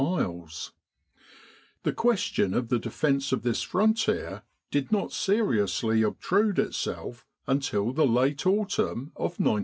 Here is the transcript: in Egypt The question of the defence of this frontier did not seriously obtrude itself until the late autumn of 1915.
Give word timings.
in 0.01 0.13
Egypt 0.19 0.71
The 1.83 1.93
question 1.93 2.55
of 2.55 2.69
the 2.69 2.79
defence 2.79 3.31
of 3.31 3.43
this 3.43 3.61
frontier 3.61 4.41
did 4.71 4.91
not 4.91 5.11
seriously 5.13 6.01
obtrude 6.01 6.57
itself 6.57 7.23
until 7.45 7.91
the 7.91 8.07
late 8.07 8.47
autumn 8.47 9.11
of 9.15 9.37
1915. 9.39 9.51